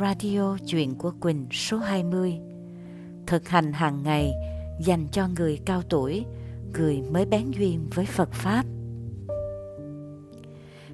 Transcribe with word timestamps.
Radio 0.00 0.56
Chuyện 0.66 0.94
của 0.94 1.12
Quỳnh 1.20 1.46
số 1.50 1.78
20 1.78 2.38
Thực 3.26 3.48
hành 3.48 3.72
hàng 3.72 4.02
ngày 4.02 4.32
dành 4.80 5.06
cho 5.12 5.28
người 5.36 5.58
cao 5.64 5.82
tuổi, 5.88 6.24
người 6.72 7.02
mới 7.10 7.26
bén 7.26 7.50
duyên 7.50 7.86
với 7.94 8.06
Phật 8.06 8.32
Pháp. 8.32 8.64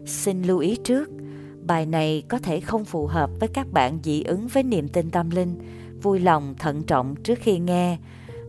Xin 0.07 0.43
lưu 0.43 0.59
ý 0.59 0.77
trước, 0.85 1.11
bài 1.67 1.87
này 1.87 2.23
có 2.29 2.39
thể 2.39 2.61
không 2.61 2.85
phù 2.85 3.07
hợp 3.07 3.31
với 3.41 3.49
các 3.49 3.67
bạn 3.73 3.99
dị 4.03 4.23
ứng 4.23 4.49
với 4.49 4.63
niềm 4.63 4.89
tin 4.89 5.11
tâm 5.11 5.31
linh, 5.31 5.59
vui 6.03 6.21
lòng 6.21 6.55
thận 6.59 6.83
trọng 6.83 7.15
trước 7.17 7.39
khi 7.39 7.59
nghe. 7.59 7.99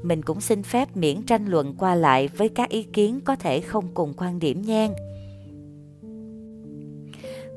Mình 0.03 0.21
cũng 0.21 0.41
xin 0.41 0.63
phép 0.63 0.97
miễn 0.97 1.21
tranh 1.21 1.45
luận 1.47 1.75
qua 1.77 1.95
lại 1.95 2.27
với 2.27 2.49
các 2.49 2.69
ý 2.69 2.83
kiến 2.83 3.19
có 3.25 3.35
thể 3.35 3.61
không 3.61 3.87
cùng 3.93 4.13
quan 4.17 4.39
điểm 4.39 4.61
nha. 4.61 4.87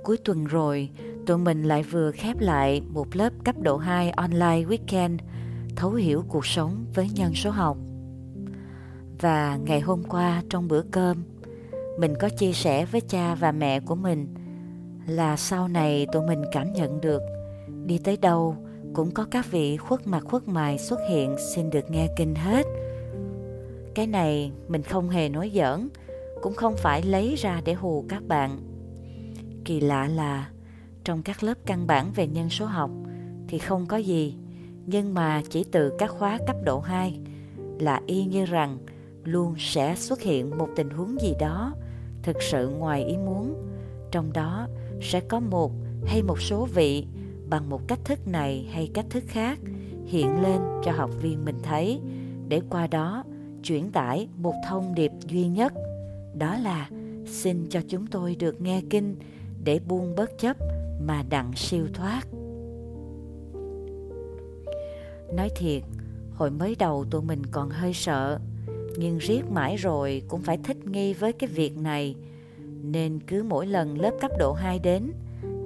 Cuối 0.03 0.17
tuần 0.17 0.45
rồi, 0.45 0.91
tụi 1.29 1.39
mình 1.39 1.63
lại 1.63 1.83
vừa 1.83 2.11
khép 2.11 2.41
lại 2.41 2.83
một 2.89 3.17
lớp 3.17 3.33
cấp 3.45 3.55
độ 3.61 3.77
2 3.77 4.11
online 4.11 4.63
weekend 4.69 5.19
thấu 5.77 5.91
hiểu 5.91 6.25
cuộc 6.29 6.47
sống 6.47 6.87
với 6.95 7.09
nhân 7.15 7.35
số 7.35 7.51
học. 7.51 7.77
Và 9.21 9.59
ngày 9.65 9.81
hôm 9.81 10.05
qua 10.05 10.43
trong 10.51 10.69
bữa 10.69 10.83
cơm, 10.91 11.25
mình 11.99 12.15
có 12.21 12.29
chia 12.29 12.53
sẻ 12.53 12.85
với 12.85 13.01
cha 13.01 13.35
và 13.35 13.53
mẹ 13.53 13.81
của 13.81 13.95
mình 13.95 14.35
là 15.07 15.37
sau 15.37 15.69
này 15.69 16.07
tụi 16.13 16.27
mình 16.27 16.43
cảm 16.53 16.73
nhận 16.73 17.01
được 17.01 17.23
đi 17.87 17.99
tới 17.99 18.17
đâu 18.17 18.57
cũng 18.95 19.11
có 19.11 19.27
các 19.31 19.51
vị 19.51 19.77
khuất 19.77 20.07
mặt 20.07 20.25
khuất 20.25 20.49
mày 20.49 20.79
xuất 20.79 20.99
hiện 21.09 21.37
xin 21.55 21.71
được 21.71 21.91
nghe 21.91 22.09
kinh 22.17 22.35
hết. 22.35 22.67
Cái 23.95 24.07
này 24.07 24.53
mình 24.69 24.83
không 24.83 25.09
hề 25.09 25.29
nói 25.29 25.51
giỡn, 25.55 25.89
cũng 26.43 26.55
không 26.55 26.77
phải 26.77 27.03
lấy 27.03 27.35
ra 27.35 27.61
để 27.65 27.75
hù 27.75 28.05
các 28.09 28.23
bạn. 28.29 28.61
Kỳ 29.65 29.81
lạ 29.81 30.09
là 30.09 30.49
trong 31.09 31.23
các 31.23 31.43
lớp 31.43 31.55
căn 31.67 31.87
bản 31.87 32.13
về 32.15 32.27
nhân 32.27 32.51
số 32.51 32.67
học 32.67 32.91
thì 33.49 33.59
không 33.59 33.87
có 33.87 33.97
gì, 33.97 34.35
nhưng 34.87 35.15
mà 35.15 35.43
chỉ 35.51 35.65
từ 35.65 35.93
các 35.99 36.11
khóa 36.11 36.39
cấp 36.47 36.57
độ 36.65 36.81
2 36.81 37.19
là 37.79 38.01
y 38.07 38.25
như 38.25 38.45
rằng 38.45 38.79
luôn 39.25 39.55
sẽ 39.59 39.95
xuất 39.97 40.21
hiện 40.21 40.59
một 40.59 40.69
tình 40.77 40.91
huống 40.91 41.21
gì 41.21 41.35
đó 41.41 41.75
thực 42.23 42.37
sự 42.43 42.69
ngoài 42.69 43.05
ý 43.05 43.17
muốn. 43.17 43.55
Trong 44.11 44.33
đó 44.33 44.69
sẽ 45.01 45.21
có 45.21 45.41
một 45.41 45.73
hay 46.07 46.23
một 46.23 46.41
số 46.41 46.69
vị 46.75 47.07
bằng 47.51 47.71
một 47.71 47.89
cách 47.89 47.99
thức 48.05 48.29
này 48.29 48.69
hay 48.73 48.91
cách 48.95 49.07
thức 49.11 49.25
khác 49.27 49.59
hiện 50.07 50.43
lên 50.43 50.61
cho 50.85 50.93
học 50.93 51.11
viên 51.23 51.45
mình 51.45 51.59
thấy 51.63 52.01
để 52.49 52.61
qua 52.71 52.87
đó 52.87 53.25
chuyển 53.63 53.91
tải 53.91 54.29
một 54.37 54.55
thông 54.69 54.95
điệp 54.95 55.13
duy 55.29 55.49
nhất 55.49 55.73
đó 56.35 56.57
là 56.59 56.89
xin 57.27 57.67
cho 57.71 57.81
chúng 57.89 58.07
tôi 58.07 58.37
được 58.37 58.61
nghe 58.61 58.83
kinh 58.91 59.17
để 59.65 59.81
buông 59.89 60.15
bớt 60.17 60.39
chấp 60.39 60.57
mà 61.01 61.23
đặng 61.29 61.53
siêu 61.57 61.87
thoát 61.95 62.23
nói 65.33 65.51
thiệt 65.57 65.83
hồi 66.35 66.51
mới 66.51 66.77
đầu 66.79 67.05
tụi 67.11 67.23
mình 67.23 67.43
còn 67.47 67.71
hơi 67.71 67.95
sợ 67.95 68.39
nhưng 68.97 69.19
riết 69.19 69.43
mãi 69.51 69.77
rồi 69.77 70.23
cũng 70.29 70.41
phải 70.41 70.59
thích 70.65 70.87
nghi 70.87 71.15
với 71.15 71.33
cái 71.33 71.49
việc 71.49 71.77
này 71.77 72.15
nên 72.83 73.21
cứ 73.27 73.43
mỗi 73.43 73.67
lần 73.67 74.01
lớp 74.01 74.13
cấp 74.21 74.31
độ 74.39 74.53
2 74.53 74.79
đến 74.79 75.13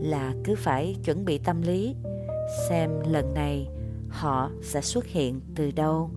là 0.00 0.34
cứ 0.44 0.55
phải 0.56 0.97
chuẩn 1.05 1.25
bị 1.25 1.38
tâm 1.38 1.62
lý 1.62 1.94
xem 2.69 2.91
lần 3.10 3.34
này 3.34 3.69
họ 4.08 4.50
sẽ 4.62 4.80
xuất 4.80 5.06
hiện 5.06 5.41
từ 5.55 5.70
đâu. 5.70 6.10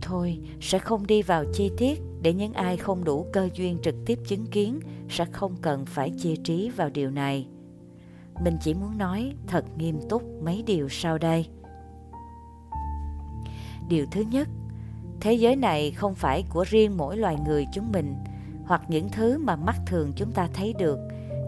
Thôi, 0.00 0.38
sẽ 0.60 0.78
không 0.78 1.06
đi 1.06 1.22
vào 1.22 1.44
chi 1.52 1.70
tiết 1.76 2.00
để 2.22 2.32
những 2.32 2.52
ai 2.52 2.76
không 2.76 3.04
đủ 3.04 3.26
cơ 3.32 3.48
duyên 3.54 3.78
trực 3.82 3.94
tiếp 4.06 4.18
chứng 4.26 4.46
kiến 4.46 4.80
sẽ 5.08 5.24
không 5.24 5.56
cần 5.62 5.86
phải 5.86 6.10
chia 6.10 6.36
trí 6.36 6.70
vào 6.70 6.90
điều 6.90 7.10
này. 7.10 7.48
Mình 8.44 8.56
chỉ 8.60 8.74
muốn 8.74 8.98
nói 8.98 9.32
thật 9.46 9.64
nghiêm 9.76 10.00
túc 10.08 10.22
mấy 10.42 10.62
điều 10.66 10.88
sau 10.88 11.18
đây. 11.18 11.48
Điều 13.88 14.06
thứ 14.10 14.20
nhất, 14.20 14.48
thế 15.20 15.32
giới 15.32 15.56
này 15.56 15.90
không 15.90 16.14
phải 16.14 16.44
của 16.50 16.64
riêng 16.68 16.96
mỗi 16.96 17.16
loài 17.16 17.36
người 17.46 17.66
chúng 17.72 17.92
mình 17.92 18.16
hoặc 18.66 18.82
những 18.88 19.08
thứ 19.08 19.38
mà 19.38 19.56
mắt 19.56 19.76
thường 19.86 20.12
chúng 20.16 20.32
ta 20.32 20.48
thấy 20.54 20.74
được 20.78 20.98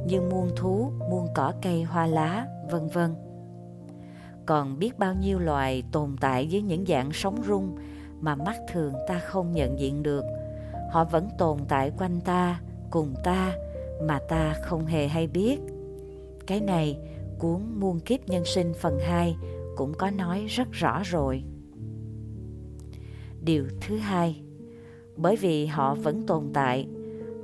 như 0.06 0.20
muôn 0.20 0.50
thú, 0.56 0.92
muôn 1.10 1.26
cỏ 1.34 1.52
cây 1.62 1.82
hoa 1.82 2.06
lá, 2.06 2.46
vân 2.70 2.88
vân. 2.88 3.14
Còn 4.46 4.78
biết 4.78 4.98
bao 4.98 5.14
nhiêu 5.14 5.38
loài 5.38 5.82
tồn 5.92 6.16
tại 6.20 6.46
dưới 6.46 6.62
những 6.62 6.86
dạng 6.86 7.12
sống 7.12 7.42
rung 7.46 7.76
mà 8.20 8.34
mắt 8.34 8.56
thường 8.72 8.94
ta 9.08 9.18
không 9.18 9.52
nhận 9.52 9.78
diện 9.78 10.02
được. 10.02 10.24
Họ 10.90 11.04
vẫn 11.04 11.28
tồn 11.38 11.58
tại 11.68 11.92
quanh 11.98 12.20
ta, 12.20 12.60
cùng 12.90 13.14
ta 13.24 13.56
mà 14.02 14.18
ta 14.28 14.54
không 14.64 14.86
hề 14.86 15.08
hay 15.08 15.26
biết. 15.26 15.58
Cái 16.46 16.60
này 16.60 16.98
cuốn 17.38 17.60
Muôn 17.80 18.00
kiếp 18.00 18.28
nhân 18.28 18.44
sinh 18.44 18.72
phần 18.74 18.98
2 18.98 19.36
cũng 19.76 19.94
có 19.94 20.10
nói 20.10 20.46
rất 20.48 20.72
rõ 20.72 21.02
rồi. 21.04 21.42
Điều 23.40 23.64
thứ 23.80 23.96
hai, 23.96 24.42
bởi 25.16 25.36
vì 25.36 25.66
họ 25.66 25.94
vẫn 25.94 26.26
tồn 26.26 26.44
tại 26.52 26.88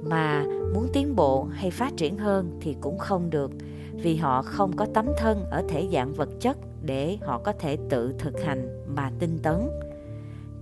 mà 0.03 0.45
muốn 0.75 0.87
tiến 0.93 1.17
bộ 1.17 1.45
hay 1.45 1.71
phát 1.71 1.93
triển 1.97 2.19
hơn 2.19 2.59
thì 2.61 2.77
cũng 2.81 2.99
không 2.99 3.31
được 3.31 3.51
vì 3.93 4.17
họ 4.17 4.43
không 4.43 4.77
có 4.77 4.87
tấm 4.95 5.07
thân 5.19 5.45
ở 5.51 5.63
thể 5.69 5.89
dạng 5.93 6.13
vật 6.13 6.29
chất 6.41 6.57
để 6.83 7.19
họ 7.23 7.39
có 7.39 7.53
thể 7.53 7.77
tự 7.89 8.15
thực 8.19 8.41
hành 8.41 8.85
mà 8.87 9.11
tinh 9.19 9.39
tấn. 9.43 9.69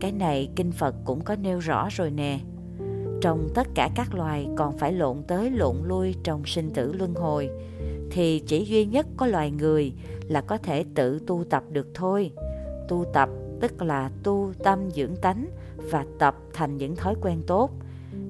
Cái 0.00 0.12
này 0.12 0.48
kinh 0.56 0.72
Phật 0.72 0.94
cũng 1.04 1.20
có 1.20 1.36
nêu 1.36 1.58
rõ 1.58 1.88
rồi 1.90 2.10
nè. 2.10 2.40
Trong 3.22 3.48
tất 3.54 3.68
cả 3.74 3.90
các 3.94 4.14
loài 4.14 4.48
còn 4.56 4.78
phải 4.78 4.92
lộn 4.92 5.22
tới 5.22 5.50
lộn 5.50 5.76
lui 5.84 6.14
trong 6.22 6.42
sinh 6.46 6.70
tử 6.70 6.92
luân 6.92 7.14
hồi 7.14 7.50
thì 8.10 8.42
chỉ 8.46 8.64
duy 8.64 8.84
nhất 8.84 9.06
có 9.16 9.26
loài 9.26 9.50
người 9.50 9.92
là 10.28 10.40
có 10.40 10.58
thể 10.58 10.84
tự 10.94 11.18
tu 11.26 11.44
tập 11.50 11.64
được 11.70 11.88
thôi. 11.94 12.32
Tu 12.88 13.04
tập 13.12 13.28
tức 13.60 13.82
là 13.82 14.10
tu 14.22 14.52
tâm 14.64 14.90
dưỡng 14.90 15.16
tánh 15.16 15.46
và 15.90 16.06
tập 16.18 16.36
thành 16.52 16.76
những 16.76 16.96
thói 16.96 17.14
quen 17.22 17.42
tốt 17.46 17.70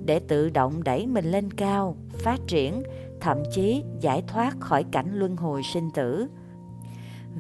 để 0.05 0.19
tự 0.19 0.51
động 0.51 0.85
đẩy 0.85 1.07
mình 1.07 1.31
lên 1.31 1.51
cao, 1.51 1.97
phát 2.13 2.41
triển, 2.47 2.83
thậm 3.21 3.43
chí 3.53 3.83
giải 4.01 4.23
thoát 4.27 4.61
khỏi 4.61 4.85
cảnh 4.93 5.11
luân 5.15 5.37
hồi 5.37 5.63
sinh 5.73 5.91
tử. 5.91 6.27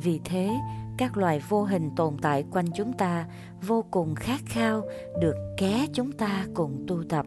Vì 0.02 0.20
thế, 0.24 0.50
các 0.96 1.16
loài 1.16 1.42
vô 1.48 1.62
hình 1.62 1.90
tồn 1.96 2.16
tại 2.22 2.44
quanh 2.50 2.66
chúng 2.76 2.92
ta 2.92 3.26
vô 3.66 3.84
cùng 3.90 4.14
khát 4.14 4.40
khao 4.46 4.82
được 5.20 5.36
ké 5.58 5.86
chúng 5.92 6.12
ta 6.12 6.46
cùng 6.54 6.84
tu 6.88 7.04
tập. 7.08 7.26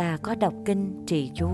Ta 0.00 0.18
có 0.22 0.34
đọc 0.34 0.54
kinh 0.64 1.04
trì 1.06 1.30
chú, 1.34 1.48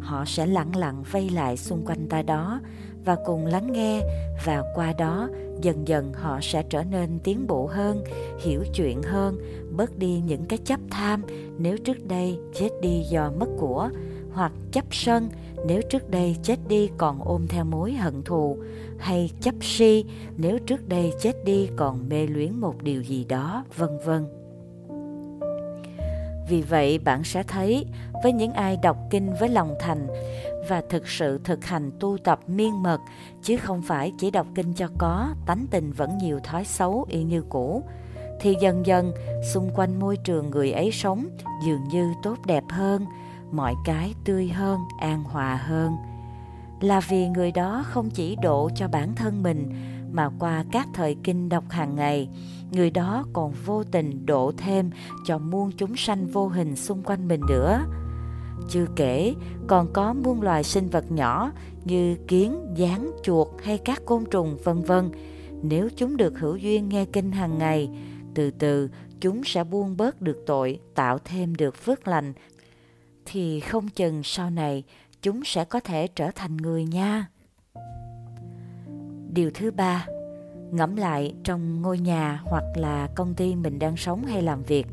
họ 0.00 0.24
sẽ 0.26 0.46
lặng 0.46 0.76
lặng 0.76 1.02
vây 1.10 1.30
lại 1.30 1.56
xung 1.56 1.84
quanh 1.86 2.08
ta 2.08 2.22
đó 2.22 2.60
và 3.04 3.16
cùng 3.24 3.46
lắng 3.46 3.72
nghe 3.72 4.02
và 4.44 4.62
qua 4.74 4.92
đó 4.92 5.28
dần 5.60 5.88
dần 5.88 6.12
họ 6.12 6.38
sẽ 6.42 6.62
trở 6.70 6.84
nên 6.84 7.18
tiến 7.24 7.46
bộ 7.46 7.66
hơn 7.66 8.04
hiểu 8.40 8.64
chuyện 8.74 9.02
hơn 9.02 9.38
bớt 9.76 9.98
đi 9.98 10.22
những 10.26 10.44
cái 10.46 10.58
chấp 10.58 10.80
tham 10.90 11.22
nếu 11.58 11.76
trước 11.78 12.08
đây 12.08 12.38
chết 12.54 12.68
đi 12.82 13.02
do 13.10 13.32
mất 13.38 13.48
của 13.58 13.90
hoặc 14.32 14.52
chấp 14.72 14.84
sân 14.90 15.28
nếu 15.66 15.82
trước 15.82 16.10
đây 16.10 16.36
chết 16.42 16.58
đi 16.68 16.90
còn 16.98 17.20
ôm 17.22 17.46
theo 17.48 17.64
mối 17.64 17.92
hận 17.92 18.22
thù 18.22 18.56
hay 18.98 19.30
chấp 19.40 19.54
si 19.60 20.04
nếu 20.36 20.58
trước 20.58 20.88
đây 20.88 21.12
chết 21.20 21.44
đi 21.44 21.68
còn 21.76 22.08
mê 22.08 22.26
luyến 22.26 22.60
một 22.60 22.82
điều 22.82 23.02
gì 23.02 23.24
đó 23.24 23.64
vân 23.76 23.90
vân 24.04 24.37
vì 26.48 26.62
vậy 26.62 26.98
bạn 26.98 27.24
sẽ 27.24 27.42
thấy 27.42 27.86
với 28.22 28.32
những 28.32 28.52
ai 28.52 28.76
đọc 28.82 28.96
kinh 29.10 29.34
với 29.40 29.48
lòng 29.48 29.74
thành 29.80 30.06
và 30.68 30.82
thực 30.88 31.08
sự 31.08 31.40
thực 31.44 31.64
hành 31.64 31.90
tu 32.00 32.18
tập 32.24 32.40
miên 32.46 32.82
mật, 32.82 33.00
chứ 33.42 33.56
không 33.56 33.82
phải 33.82 34.12
chỉ 34.18 34.30
đọc 34.30 34.46
kinh 34.54 34.74
cho 34.74 34.88
có, 34.98 35.28
tánh 35.46 35.66
tình 35.70 35.92
vẫn 35.92 36.18
nhiều 36.18 36.40
thói 36.40 36.64
xấu 36.64 37.06
y 37.08 37.22
như 37.22 37.42
cũ, 37.48 37.82
thì 38.40 38.56
dần 38.60 38.86
dần 38.86 39.12
xung 39.52 39.70
quanh 39.74 40.00
môi 40.00 40.16
trường 40.16 40.50
người 40.50 40.72
ấy 40.72 40.92
sống 40.92 41.26
dường 41.66 41.88
như 41.88 42.12
tốt 42.22 42.38
đẹp 42.46 42.64
hơn, 42.68 43.06
mọi 43.52 43.74
cái 43.84 44.14
tươi 44.24 44.48
hơn, 44.48 44.80
an 45.00 45.24
hòa 45.24 45.56
hơn. 45.56 45.92
Là 46.80 47.00
vì 47.00 47.28
người 47.28 47.52
đó 47.52 47.84
không 47.86 48.10
chỉ 48.10 48.36
độ 48.36 48.70
cho 48.74 48.88
bản 48.88 49.14
thân 49.14 49.42
mình 49.42 49.72
mà 50.12 50.30
qua 50.38 50.64
các 50.72 50.88
thời 50.94 51.16
kinh 51.24 51.48
đọc 51.48 51.64
hàng 51.70 51.96
ngày 51.96 52.28
người 52.72 52.90
đó 52.90 53.24
còn 53.32 53.52
vô 53.66 53.84
tình 53.84 54.26
độ 54.26 54.52
thêm 54.56 54.90
cho 55.24 55.38
muôn 55.38 55.70
chúng 55.76 55.96
sanh 55.96 56.26
vô 56.26 56.48
hình 56.48 56.76
xung 56.76 57.02
quanh 57.02 57.28
mình 57.28 57.40
nữa 57.48 57.84
chưa 58.68 58.86
kể 58.96 59.34
còn 59.66 59.92
có 59.92 60.12
muôn 60.12 60.42
loài 60.42 60.64
sinh 60.64 60.88
vật 60.88 61.10
nhỏ 61.10 61.52
như 61.84 62.16
kiến, 62.28 62.74
gián, 62.74 63.10
chuột 63.22 63.48
hay 63.62 63.78
các 63.78 64.02
côn 64.06 64.24
trùng 64.30 64.56
vân 64.64 64.82
vân. 64.82 65.10
Nếu 65.62 65.88
chúng 65.96 66.16
được 66.16 66.38
hữu 66.38 66.56
duyên 66.56 66.88
nghe 66.88 67.04
kinh 67.04 67.32
hàng 67.32 67.58
ngày, 67.58 67.90
từ 68.34 68.50
từ 68.50 68.90
chúng 69.20 69.44
sẽ 69.44 69.64
buông 69.64 69.96
bớt 69.96 70.22
được 70.22 70.42
tội, 70.46 70.80
tạo 70.94 71.18
thêm 71.24 71.54
được 71.54 71.76
phước 71.76 72.08
lành, 72.08 72.32
thì 73.26 73.60
không 73.60 73.88
chừng 73.88 74.22
sau 74.24 74.50
này 74.50 74.84
chúng 75.22 75.44
sẽ 75.44 75.64
có 75.64 75.80
thể 75.80 76.06
trở 76.06 76.30
thành 76.30 76.56
người 76.56 76.84
nha. 76.84 77.26
Điều 79.32 79.50
thứ 79.54 79.70
ba, 79.70 80.06
ngẫm 80.70 80.96
lại 80.96 81.34
trong 81.44 81.82
ngôi 81.82 81.98
nhà 81.98 82.40
hoặc 82.44 82.64
là 82.76 83.08
công 83.14 83.34
ty 83.34 83.54
mình 83.54 83.78
đang 83.78 83.96
sống 83.96 84.24
hay 84.24 84.42
làm 84.42 84.62
việc, 84.62 84.86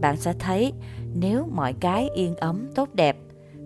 bạn 0.00 0.16
sẽ 0.16 0.32
thấy 0.38 0.72
nếu 1.14 1.48
mọi 1.54 1.72
cái 1.80 2.08
yên 2.14 2.36
ấm 2.36 2.66
tốt 2.74 2.88
đẹp 2.94 3.16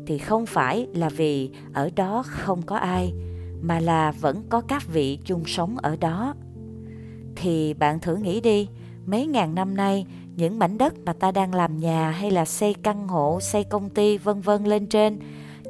thì 0.07 0.19
không 0.19 0.47
phải 0.47 0.87
là 0.95 1.09
vì 1.09 1.51
ở 1.73 1.91
đó 1.97 2.23
không 2.27 2.63
có 2.63 2.77
ai 2.77 3.13
mà 3.63 3.81
là 3.81 4.13
vẫn 4.13 4.43
có 4.49 4.61
các 4.61 4.83
vị 4.93 5.19
chung 5.25 5.43
sống 5.47 5.77
ở 5.79 5.97
đó. 6.01 6.35
Thì 7.37 7.75
bạn 7.75 8.01
thử 8.01 8.17
nghĩ 8.17 8.41
đi, 8.41 8.69
mấy 9.07 9.27
ngàn 9.27 9.55
năm 9.55 9.77
nay 9.77 10.07
những 10.37 10.59
mảnh 10.59 10.79
đất 10.79 10.95
mà 11.05 11.13
ta 11.13 11.33
đang 11.33 11.55
làm 11.55 11.81
nhà 11.81 12.11
hay 12.11 12.31
là 12.31 12.45
xây 12.45 12.75
căn 12.75 13.09
hộ, 13.09 13.39
xây 13.41 13.65
công 13.65 13.89
ty 13.89 14.19
vân 14.19 14.41
vân 14.41 14.65
lên 14.65 14.87
trên, 14.87 15.19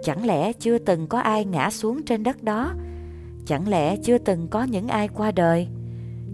chẳng 0.04 0.26
lẽ 0.26 0.52
chưa 0.52 0.78
từng 0.78 1.06
có 1.06 1.18
ai 1.18 1.44
ngã 1.44 1.70
xuống 1.70 2.02
trên 2.02 2.22
đất 2.22 2.42
đó? 2.42 2.74
Chẳng 3.50 3.68
lẽ 3.68 3.96
chưa 3.96 4.18
từng 4.18 4.48
có 4.48 4.62
những 4.62 4.88
ai 4.88 5.08
qua 5.08 5.30
đời? 5.30 5.68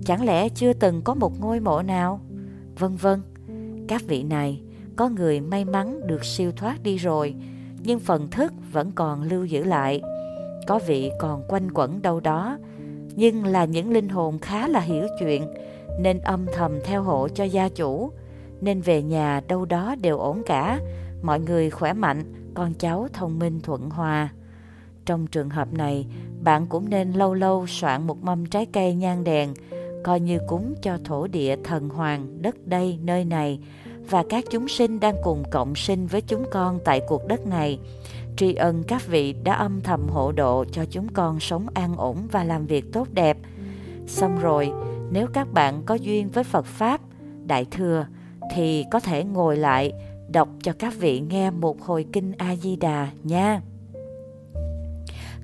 Chẳng 0.04 0.24
lẽ 0.24 0.48
chưa 0.48 0.72
từng 0.72 1.02
có 1.02 1.14
một 1.14 1.40
ngôi 1.40 1.60
mộ 1.60 1.82
nào? 1.82 2.20
Vân 2.78 2.96
vân. 2.96 3.22
Các 3.88 4.02
vị 4.06 4.22
này, 4.22 4.62
có 4.96 5.08
người 5.08 5.40
may 5.40 5.64
mắn 5.64 6.06
được 6.06 6.24
siêu 6.24 6.52
thoát 6.56 6.82
đi 6.82 6.96
rồi, 6.96 7.34
nhưng 7.82 7.98
phần 7.98 8.30
thức 8.30 8.52
vẫn 8.72 8.90
còn 8.90 9.22
lưu 9.22 9.44
giữ 9.44 9.64
lại. 9.64 10.02
Có 10.66 10.80
vị 10.86 11.10
còn 11.18 11.42
quanh 11.48 11.68
quẩn 11.74 12.02
đâu 12.02 12.20
đó, 12.20 12.58
nhưng 13.14 13.44
là 13.44 13.64
những 13.64 13.92
linh 13.92 14.08
hồn 14.08 14.38
khá 14.38 14.68
là 14.68 14.80
hiểu 14.80 15.06
chuyện, 15.20 15.46
nên 16.00 16.18
âm 16.18 16.46
thầm 16.54 16.78
theo 16.84 17.02
hộ 17.02 17.28
cho 17.28 17.44
gia 17.44 17.68
chủ, 17.68 18.12
nên 18.60 18.80
về 18.80 19.02
nhà 19.02 19.40
đâu 19.48 19.64
đó 19.64 19.94
đều 20.00 20.18
ổn 20.18 20.42
cả, 20.46 20.80
mọi 21.22 21.40
người 21.40 21.70
khỏe 21.70 21.92
mạnh, 21.92 22.52
con 22.54 22.74
cháu 22.74 23.08
thông 23.12 23.38
minh 23.38 23.60
thuận 23.60 23.90
hòa. 23.90 24.32
Trong 25.06 25.26
trường 25.26 25.50
hợp 25.50 25.72
này, 25.72 26.06
bạn 26.42 26.66
cũng 26.66 26.90
nên 26.90 27.12
lâu 27.12 27.34
lâu 27.34 27.66
soạn 27.66 28.06
một 28.06 28.22
mâm 28.22 28.46
trái 28.46 28.66
cây 28.66 28.94
nhang 28.94 29.24
đèn, 29.24 29.54
coi 30.04 30.20
như 30.20 30.38
cúng 30.48 30.74
cho 30.82 30.98
thổ 31.04 31.26
địa 31.26 31.56
thần 31.64 31.88
hoàng 31.88 32.42
đất 32.42 32.66
đây 32.66 32.98
nơi 33.02 33.24
này 33.24 33.58
và 34.10 34.24
các 34.28 34.44
chúng 34.50 34.68
sinh 34.68 35.00
đang 35.00 35.14
cùng 35.22 35.42
cộng 35.50 35.74
sinh 35.74 36.06
với 36.06 36.20
chúng 36.20 36.44
con 36.50 36.78
tại 36.84 37.00
cuộc 37.08 37.26
đất 37.28 37.46
này. 37.46 37.78
Tri 38.36 38.54
ân 38.54 38.82
các 38.82 39.06
vị 39.06 39.34
đã 39.44 39.54
âm 39.54 39.80
thầm 39.80 40.08
hộ 40.08 40.32
độ 40.32 40.64
cho 40.72 40.84
chúng 40.84 41.08
con 41.08 41.40
sống 41.40 41.66
an 41.74 41.96
ổn 41.96 42.16
và 42.32 42.44
làm 42.44 42.66
việc 42.66 42.92
tốt 42.92 43.08
đẹp. 43.12 43.38
Xong 44.06 44.38
rồi, 44.40 44.72
nếu 45.10 45.26
các 45.32 45.52
bạn 45.52 45.82
có 45.86 45.94
duyên 45.94 46.28
với 46.28 46.44
Phật 46.44 46.66
Pháp, 46.66 47.00
Đại 47.46 47.64
Thừa, 47.64 48.06
thì 48.54 48.84
có 48.90 49.00
thể 49.00 49.24
ngồi 49.24 49.56
lại 49.56 49.92
đọc 50.28 50.48
cho 50.62 50.72
các 50.78 50.94
vị 50.98 51.20
nghe 51.20 51.50
một 51.50 51.82
hồi 51.82 52.06
kinh 52.12 52.32
A-di-đà 52.38 53.08
nha. 53.22 53.60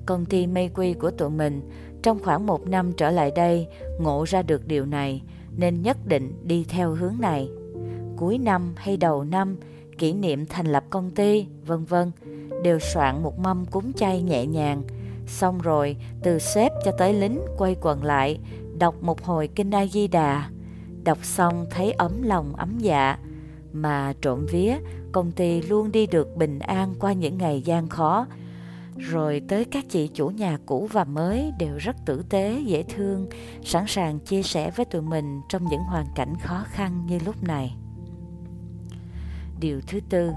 Công 0.05 0.25
ty 0.25 0.47
mây 0.47 0.69
quy 0.73 0.93
của 0.93 1.11
tụi 1.11 1.29
mình 1.29 1.69
trong 2.03 2.19
khoảng 2.23 2.45
một 2.45 2.67
năm 2.67 2.91
trở 2.97 3.11
lại 3.11 3.31
đây 3.35 3.67
ngộ 3.99 4.23
ra 4.27 4.41
được 4.41 4.67
điều 4.67 4.85
này 4.85 5.21
nên 5.57 5.81
nhất 5.81 5.97
định 6.05 6.33
đi 6.43 6.65
theo 6.69 6.91
hướng 6.91 7.15
này. 7.19 7.49
Cuối 8.17 8.37
năm 8.37 8.73
hay 8.75 8.97
đầu 8.97 9.23
năm, 9.23 9.57
kỷ 9.97 10.13
niệm 10.13 10.45
thành 10.45 10.65
lập 10.65 10.83
công 10.89 11.11
ty, 11.11 11.47
vân 11.65 11.85
vân 11.85 12.11
đều 12.63 12.79
soạn 12.79 13.23
một 13.23 13.39
mâm 13.39 13.65
cúng 13.65 13.93
chay 13.93 14.21
nhẹ 14.21 14.45
nhàng. 14.45 14.83
Xong 15.27 15.59
rồi, 15.61 15.97
từ 16.23 16.39
sếp 16.39 16.71
cho 16.85 16.91
tới 16.97 17.13
lính 17.13 17.39
quay 17.57 17.75
quần 17.81 18.03
lại, 18.03 18.39
đọc 18.77 18.95
một 19.01 19.23
hồi 19.23 19.49
kinh 19.55 19.71
A 19.71 19.85
Di 19.85 20.07
Đà. 20.07 20.49
Đọc 21.03 21.17
xong 21.21 21.65
thấy 21.69 21.91
ấm 21.91 22.21
lòng 22.23 22.55
ấm 22.55 22.77
dạ, 22.79 23.17
mà 23.73 24.13
trộm 24.21 24.45
vía 24.51 24.77
công 25.11 25.31
ty 25.31 25.61
luôn 25.61 25.91
đi 25.91 26.07
được 26.07 26.35
bình 26.35 26.59
an 26.59 26.93
qua 26.99 27.13
những 27.13 27.37
ngày 27.37 27.61
gian 27.61 27.89
khó. 27.89 28.25
Rồi 28.97 29.41
tới 29.47 29.65
các 29.65 29.85
chị 29.89 30.07
chủ 30.07 30.27
nhà 30.27 30.57
cũ 30.65 30.87
và 30.91 31.03
mới 31.03 31.53
đều 31.59 31.77
rất 31.77 31.95
tử 32.05 32.23
tế, 32.29 32.59
dễ 32.65 32.83
thương, 32.83 33.27
sẵn 33.63 33.83
sàng 33.87 34.19
chia 34.19 34.43
sẻ 34.43 34.71
với 34.71 34.85
tụi 34.85 35.01
mình 35.01 35.41
trong 35.49 35.65
những 35.65 35.81
hoàn 35.81 36.05
cảnh 36.15 36.33
khó 36.43 36.63
khăn 36.67 37.05
như 37.07 37.19
lúc 37.25 37.43
này. 37.43 37.75
Điều 39.59 39.81
thứ 39.87 39.99
tư, 40.09 40.31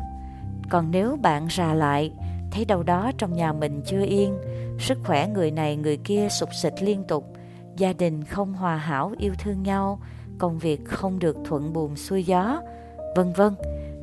còn 0.71 0.91
nếu 0.91 1.17
bạn 1.23 1.47
rà 1.51 1.75
lại, 1.75 2.13
thấy 2.53 2.65
đâu 2.65 2.83
đó 2.83 3.13
trong 3.19 3.33
nhà 3.33 3.53
mình 3.53 3.83
chưa 3.87 4.05
yên, 4.05 4.39
sức 4.79 4.99
khỏe 5.05 5.29
người 5.29 5.51
này 5.51 5.77
người 5.77 5.97
kia 5.97 6.29
sụp 6.31 6.49
sịch 6.55 6.75
liên 6.81 7.05
tục, 7.05 7.33
gia 7.77 7.93
đình 7.93 8.25
không 8.25 8.53
hòa 8.53 8.77
hảo 8.77 9.13
yêu 9.19 9.35
thương 9.39 9.63
nhau, 9.63 10.01
công 10.39 10.59
việc 10.59 10.85
không 10.85 11.19
được 11.19 11.37
thuận 11.45 11.73
buồm 11.73 11.95
xuôi 11.95 12.25
gió, 12.25 12.61
vân 13.17 13.33
vân 13.33 13.55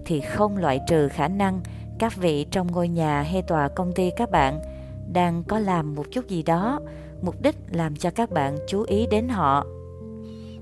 thì 0.05 0.21
không 0.21 0.57
loại 0.57 0.79
trừ 0.87 1.09
khả 1.09 1.27
năng 1.27 1.61
các 1.99 2.15
vị 2.15 2.45
trong 2.51 2.71
ngôi 2.71 2.87
nhà 2.87 3.21
hay 3.21 3.41
tòa 3.41 3.67
công 3.67 3.91
ty 3.91 4.09
các 4.17 4.31
bạn 4.31 4.59
đang 5.13 5.43
có 5.43 5.59
làm 5.59 5.95
một 5.95 6.05
chút 6.11 6.27
gì 6.27 6.43
đó. 6.43 6.79
Mục 7.21 7.41
đích 7.41 7.55
làm 7.71 7.95
cho 7.95 8.09
các 8.09 8.31
bạn 8.31 8.57
chú 8.67 8.83
ý 8.87 9.07
đến 9.11 9.29
họ. 9.29 9.65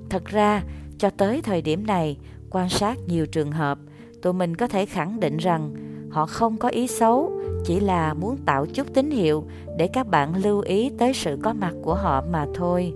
Thật 0.10 0.26
ra, 0.26 0.64
cho 0.98 1.10
tới 1.10 1.42
thời 1.42 1.62
điểm 1.62 1.88
này, 1.88 2.18
quan 2.50 2.70
sát 2.70 2.98
nhiều 3.08 3.26
trường 3.26 3.52
hợp, 3.52 3.78
tụi 4.22 4.34
mình 4.34 4.56
có 4.56 4.68
thể 4.68 4.86
khẳng 4.86 5.20
định 5.20 5.38
rằng 5.38 5.74
họ 6.10 6.26
không 6.26 6.58
có 6.58 6.70
ý 6.70 6.88
xấu, 6.88 7.32
chỉ 7.66 7.80
là 7.80 8.14
muốn 8.14 8.38
tạo 8.46 8.66
chút 8.66 8.88
tín 8.94 9.12
hiệu 9.12 9.44
để 9.78 9.88
các 9.88 10.08
bạn 10.08 10.36
lưu 10.36 10.62
ý 10.62 10.92
tới 10.98 11.14
sự 11.14 11.38
có 11.44 11.54
mặt 11.54 11.74
của 11.84 11.96
họ 11.96 12.24
mà 12.32 12.46
thôi. 12.56 12.94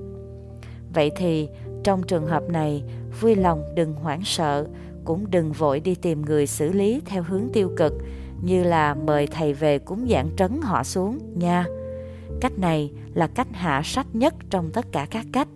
Vậy 0.94 1.12
thì, 1.16 1.50
trong 1.84 2.04
trường 2.04 2.26
hợp 2.26 2.50
này, 2.50 2.84
vui 3.22 3.36
lòng 3.36 3.64
đừng 3.76 3.94
hoảng 3.94 4.22
sợ, 4.26 4.68
cũng 5.06 5.32
đừng 5.32 5.52
vội 5.52 5.80
đi 5.80 5.96
tìm 5.96 6.22
người 6.22 6.48
xử 6.48 6.72
lý 6.72 7.02
theo 7.06 7.24
hướng 7.24 7.50
tiêu 7.54 7.72
cực 7.78 7.94
như 8.46 8.64
là 8.64 8.94
mời 8.94 9.28
thầy 9.28 9.54
về 9.54 9.80
cúng 9.80 10.08
giảng 10.10 10.30
trấn 10.38 10.60
họ 10.62 10.84
xuống, 10.84 11.20
nha. 11.36 11.66
Cách 12.42 12.60
này 12.60 12.92
là 13.14 13.28
cách 13.28 13.48
hạ 13.52 13.82
sách 13.84 14.08
nhất 14.14 14.34
trong 14.50 14.72
tất 14.72 14.86
cả 14.92 15.08
các 15.12 15.26
cách. 15.32 15.48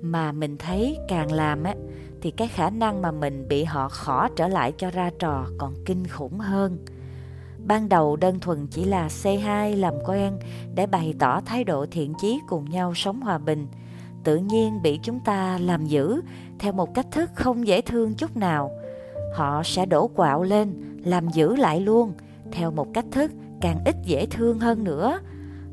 Mà 0.00 0.32
mình 0.32 0.56
thấy 0.58 0.98
càng 1.08 1.32
làm 1.32 1.64
á, 1.64 1.74
thì 2.22 2.30
cái 2.30 2.48
khả 2.48 2.70
năng 2.70 3.02
mà 3.02 3.10
mình 3.10 3.48
bị 3.48 3.64
họ 3.64 3.88
khỏ 3.88 4.28
trở 4.36 4.48
lại 4.48 4.72
cho 4.78 4.90
ra 4.90 5.10
trò 5.18 5.46
còn 5.58 5.74
kinh 5.84 6.06
khủng 6.06 6.38
hơn. 6.38 6.78
Ban 7.66 7.88
đầu 7.88 8.16
đơn 8.16 8.40
thuần 8.40 8.66
chỉ 8.66 8.84
là 8.84 9.08
C2 9.08 9.76
làm 9.76 9.94
quen 10.06 10.38
để 10.74 10.86
bày 10.86 11.14
tỏ 11.18 11.40
thái 11.40 11.64
độ 11.64 11.86
thiện 11.90 12.14
chí 12.20 12.40
cùng 12.48 12.70
nhau 12.70 12.94
sống 12.94 13.20
hòa 13.20 13.38
bình. 13.38 13.66
Tự 14.24 14.36
nhiên 14.36 14.82
bị 14.82 15.00
chúng 15.02 15.20
ta 15.20 15.58
làm 15.58 15.86
giữ 15.86 16.20
theo 16.58 16.72
một 16.72 16.94
cách 16.94 17.06
thức 17.10 17.30
không 17.34 17.66
dễ 17.66 17.80
thương 17.80 18.14
chút 18.14 18.36
nào. 18.36 18.70
Họ 19.36 19.62
sẽ 19.64 19.86
đổ 19.86 20.06
quạo 20.06 20.42
lên, 20.42 20.74
làm 21.04 21.28
giữ 21.28 21.56
lại 21.56 21.80
luôn, 21.80 22.12
theo 22.52 22.70
một 22.70 22.86
cách 22.94 23.04
thức 23.10 23.30
càng 23.60 23.78
ít 23.84 23.96
dễ 24.04 24.26
thương 24.26 24.58
hơn 24.58 24.84
nữa. 24.84 25.18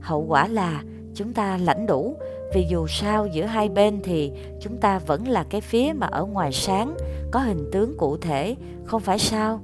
Hậu 0.01 0.25
quả 0.27 0.47
là 0.47 0.83
chúng 1.13 1.33
ta 1.33 1.57
lãnh 1.57 1.85
đủ, 1.85 2.15
vì 2.53 2.65
dù 2.69 2.87
sao 2.87 3.27
giữa 3.27 3.45
hai 3.45 3.69
bên 3.69 3.99
thì 4.03 4.31
chúng 4.61 4.77
ta 4.77 4.99
vẫn 4.99 5.27
là 5.27 5.43
cái 5.43 5.61
phía 5.61 5.93
mà 5.95 6.07
ở 6.07 6.25
ngoài 6.25 6.51
sáng, 6.51 6.97
có 7.31 7.39
hình 7.39 7.69
tướng 7.71 7.97
cụ 7.97 8.17
thể, 8.17 8.55
không 8.85 9.01
phải 9.01 9.19
sao? 9.19 9.61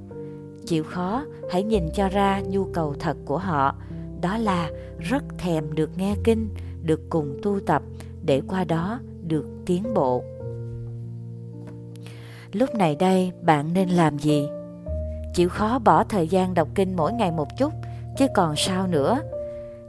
Chịu 0.66 0.84
khó, 0.84 1.26
hãy 1.52 1.64
nhìn 1.64 1.90
cho 1.94 2.10
ra 2.10 2.42
nhu 2.48 2.66
cầu 2.66 2.96
thật 3.00 3.18
của 3.26 3.38
họ. 3.38 3.76
Đó 4.22 4.38
là 4.38 4.70
rất 5.00 5.24
thèm 5.38 5.76
được 5.76 5.98
nghe 5.98 6.16
kinh, 6.24 6.50
được 6.84 7.10
cùng 7.10 7.40
tu 7.44 7.60
tập, 7.60 7.82
để 8.26 8.42
qua 8.48 8.64
đó 8.64 9.00
được 9.28 9.46
tiến 9.66 9.94
bộ 9.94 10.24
lúc 12.54 12.76
này 12.76 12.96
đây 12.96 13.32
bạn 13.42 13.74
nên 13.74 13.90
làm 13.90 14.20
gì 14.20 14.48
chịu 15.34 15.50
khó 15.50 15.80
bỏ 15.80 16.04
thời 16.04 16.28
gian 16.28 16.54
đọc 16.54 16.68
kinh 16.76 16.96
mỗi 16.96 17.14
ngày 17.14 17.32
một 17.32 17.58
chút, 17.58 17.74
chứ 18.18 18.28
còn 18.36 18.56
sao 18.56 18.88
nữa. 18.88 19.22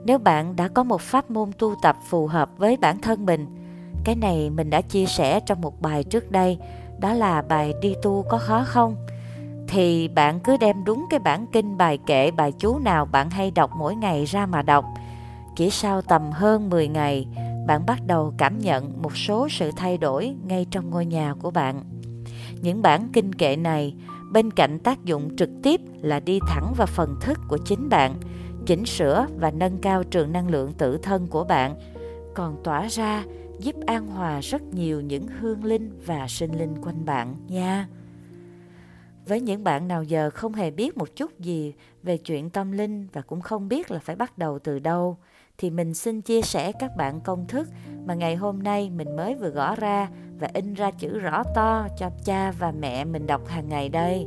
Nếu 0.05 0.19
bạn 0.19 0.57
đã 0.57 0.69
có 0.69 0.85
một 0.85 1.01
pháp 1.01 1.31
môn 1.31 1.51
tu 1.59 1.75
tập 1.83 1.97
phù 2.09 2.27
hợp 2.27 2.51
với 2.59 2.77
bản 2.77 3.01
thân 3.01 3.27
mình, 3.27 3.47
cái 4.05 4.15
này 4.15 4.51
mình 4.51 4.71
đã 4.71 4.81
chia 4.81 5.07
sẻ 5.07 5.41
trong 5.41 5.61
một 5.61 5.81
bài 5.81 6.05
trước 6.05 6.31
đây, 6.31 6.59
đó 6.99 7.13
là 7.13 7.43
bài 7.43 7.75
đi 7.81 7.95
tu 8.03 8.25
có 8.29 8.39
khó 8.39 8.65
không? 8.67 8.97
Thì 9.69 10.09
bạn 10.09 10.41
cứ 10.41 10.57
đem 10.57 10.85
đúng 10.85 11.07
cái 11.11 11.21
bản 11.21 11.47
kinh 11.53 11.77
bài 11.77 11.99
kệ 12.07 12.31
bài 12.31 12.53
chú 12.59 12.79
nào 12.79 13.07
bạn 13.07 13.31
hay 13.31 13.51
đọc 13.51 13.71
mỗi 13.77 13.95
ngày 13.95 14.25
ra 14.25 14.47
mà 14.47 14.63
đọc. 14.63 14.85
Chỉ 15.57 15.71
sau 15.71 16.03
tầm 16.03 16.31
hơn 16.33 16.71
10 16.71 16.89
ngày, 16.89 17.27
bạn 17.67 17.87
bắt 17.87 17.99
đầu 18.07 18.33
cảm 18.39 18.59
nhận 18.59 19.03
một 19.03 19.17
số 19.17 19.49
sự 19.49 19.71
thay 19.77 19.99
đổi 19.99 20.37
ngay 20.47 20.67
trong 20.71 20.91
ngôi 20.91 21.07
nhà 21.07 21.35
của 21.43 21.51
bạn. 21.51 22.00
Những 22.63 22.83
bản 22.83 23.09
kinh 23.13 23.33
kệ 23.33 23.57
này, 23.57 23.95
bên 24.33 24.51
cạnh 24.51 24.79
tác 24.79 25.05
dụng 25.05 25.37
trực 25.37 25.51
tiếp 25.63 25.81
là 26.03 26.21
đi 26.21 26.39
thẳng 26.49 26.73
vào 26.77 26.87
phần 26.87 27.17
thức 27.21 27.39
của 27.49 27.59
chính 27.59 27.89
bạn, 27.89 28.15
chỉnh 28.67 28.87
sửa 28.87 29.27
và 29.39 29.51
nâng 29.51 29.79
cao 29.79 30.05
trường 30.05 30.33
năng 30.33 30.49
lượng 30.49 30.73
tự 30.73 30.99
thân 30.99 31.27
của 31.27 31.45
bạn, 31.45 31.75
còn 32.35 32.63
tỏa 32.65 32.87
ra, 32.87 33.25
giúp 33.59 33.75
an 33.87 34.07
hòa 34.07 34.41
rất 34.41 34.63
nhiều 34.63 35.01
những 35.01 35.27
hương 35.27 35.65
linh 35.65 36.01
và 36.07 36.29
sinh 36.29 36.59
linh 36.59 36.75
quanh 36.83 37.05
bạn 37.05 37.35
nha. 37.49 37.89
Với 39.27 39.41
những 39.41 39.65
bạn 39.65 39.89
nào 39.89 40.03
giờ 40.03 40.31
không 40.31 40.55
hề 40.55 40.71
biết 40.71 40.97
một 40.97 41.17
chút 41.17 41.41
gì 41.41 41.75
về 42.03 42.17
chuyện 42.17 42.51
tâm 42.51 42.73
linh 42.73 43.07
và 43.13 43.23
cũng 43.23 43.41
không 43.41 43.69
biết 43.69 43.91
là 43.91 43.99
phải 43.99 44.17
bắt 44.17 44.39
đầu 44.39 44.59
từ 44.59 44.79
đâu 44.79 45.19
thì 45.61 45.71
mình 45.71 45.95
xin 45.95 46.21
chia 46.21 46.43
sẻ 46.43 46.73
các 46.73 46.97
bạn 46.97 47.21
công 47.21 47.47
thức 47.47 47.69
mà 48.05 48.15
ngày 48.15 48.37
hôm 48.37 48.63
nay 48.63 48.91
mình 48.91 49.17
mới 49.17 49.35
vừa 49.35 49.49
gõ 49.49 49.75
ra 49.75 50.09
và 50.39 50.49
in 50.55 50.75
ra 50.75 50.91
chữ 50.91 51.19
rõ 51.19 51.43
to 51.55 51.89
cho 51.99 52.11
cha 52.25 52.53
và 52.59 52.73
mẹ 52.73 53.05
mình 53.05 53.27
đọc 53.27 53.47
hàng 53.47 53.69
ngày 53.69 53.89
đây. 53.89 54.27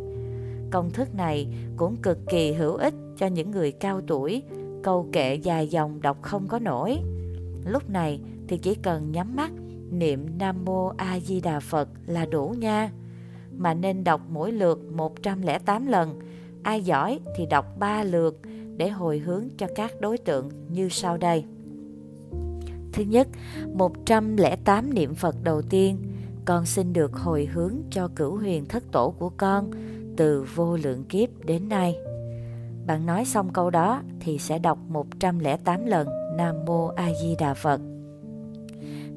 Công 0.71 0.91
thức 0.91 1.15
này 1.15 1.47
cũng 1.77 1.95
cực 1.95 2.17
kỳ 2.29 2.53
hữu 2.53 2.75
ích 2.75 2.93
cho 3.17 3.27
những 3.27 3.51
người 3.51 3.71
cao 3.71 4.01
tuổi, 4.07 4.43
câu 4.83 5.09
kệ 5.11 5.35
dài 5.35 5.67
dòng 5.67 6.01
đọc 6.01 6.17
không 6.21 6.47
có 6.47 6.59
nổi. 6.59 6.97
Lúc 7.65 7.89
này 7.89 8.19
thì 8.47 8.57
chỉ 8.57 8.75
cần 8.75 9.11
nhắm 9.11 9.35
mắt 9.35 9.51
niệm 9.91 10.25
Nam 10.39 10.65
Mô 10.65 10.87
A 10.97 11.19
Di 11.19 11.41
Đà 11.41 11.59
Phật 11.59 11.89
là 12.07 12.25
đủ 12.25 12.55
nha. 12.59 12.91
Mà 13.57 13.73
nên 13.73 14.03
đọc 14.03 14.21
mỗi 14.29 14.51
lượt 14.51 14.79
108 14.91 15.87
lần. 15.87 16.19
Ai 16.63 16.81
giỏi 16.81 17.19
thì 17.37 17.45
đọc 17.45 17.65
3 17.79 18.03
lượt 18.03 18.39
để 18.77 18.89
hồi 18.89 19.19
hướng 19.19 19.43
cho 19.57 19.67
các 19.75 20.01
đối 20.01 20.17
tượng 20.17 20.49
như 20.69 20.89
sau 20.89 21.17
đây. 21.17 21.45
Thứ 22.93 23.03
nhất, 23.03 23.27
108 23.73 24.93
niệm 24.93 25.15
Phật 25.15 25.35
đầu 25.43 25.61
tiên, 25.61 25.97
con 26.45 26.65
xin 26.65 26.93
được 26.93 27.13
hồi 27.13 27.45
hướng 27.45 27.75
cho 27.91 28.09
cửu 28.15 28.35
huyền 28.37 28.65
thất 28.65 28.83
tổ 28.91 29.13
của 29.19 29.29
con 29.37 29.71
từ 30.17 30.45
vô 30.55 30.77
lượng 30.77 31.03
kiếp 31.03 31.45
đến 31.45 31.69
nay. 31.69 31.95
Bạn 32.87 33.05
nói 33.05 33.25
xong 33.25 33.53
câu 33.53 33.69
đó 33.69 34.01
thì 34.19 34.37
sẽ 34.37 34.59
đọc 34.59 34.77
108 34.87 35.85
lần 35.85 36.07
Nam 36.37 36.55
Mô 36.65 36.87
A 36.87 37.09
Di 37.21 37.35
Đà 37.39 37.53
Phật. 37.53 37.81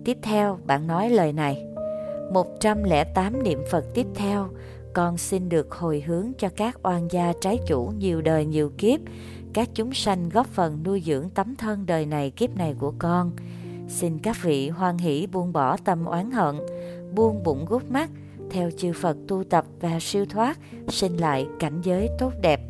Tiếp 0.05 0.19
theo 0.23 0.59
bạn 0.67 0.87
nói 0.87 1.11
lời 1.11 1.33
này. 1.33 1.67
108 2.33 3.43
niệm 3.43 3.63
Phật 3.71 3.85
tiếp 3.95 4.07
theo, 4.15 4.49
con 4.93 5.19
xin 5.19 5.49
được 5.49 5.75
hồi 5.75 6.01
hướng 6.07 6.33
cho 6.39 6.49
các 6.57 6.79
oan 6.83 7.09
gia 7.11 7.33
trái 7.41 7.59
chủ 7.67 7.93
nhiều 7.99 8.21
đời 8.21 8.47
nhiều 8.47 8.73
kiếp, 8.79 9.01
các 9.57 9.69
chúng 9.75 9.95
sanh 9.95 10.29
góp 10.29 10.47
phần 10.47 10.83
nuôi 10.85 11.03
dưỡng 11.07 11.31
tấm 11.31 11.57
thân 11.57 11.87
đời 11.87 12.07
này 12.07 12.31
kiếp 12.31 12.57
này 12.57 12.75
của 12.79 12.93
con. 12.99 13.33
Xin 13.89 14.19
các 14.19 14.37
vị 14.43 14.69
hoan 14.69 14.99
hỷ 14.99 15.27
buông 15.33 15.53
bỏ 15.53 15.77
tâm 15.77 16.05
oán 16.05 16.31
hận, 16.31 16.57
buông 17.15 17.43
bụng 17.43 17.67
gút 17.69 17.91
mắt, 17.91 18.11
theo 18.51 18.71
chư 18.77 18.93
Phật 18.93 19.17
tu 19.29 19.45
tập 19.45 19.65
và 19.81 19.99
siêu 20.01 20.27
thoát, 20.27 20.59
sinh 20.89 21.17
lại 21.17 21.47
cảnh 21.59 21.81
giới 21.83 22.09
tốt 22.19 22.33
đẹp. 22.41 22.61